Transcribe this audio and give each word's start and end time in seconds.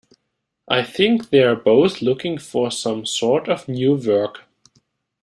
I 0.67 0.81
think 0.81 1.29
they're 1.29 1.55
both 1.55 2.01
looking 2.01 2.39
for 2.39 2.71
some 2.71 3.05
sort 3.05 3.47
of 3.47 3.67
new 3.67 3.93
work. 3.93 4.45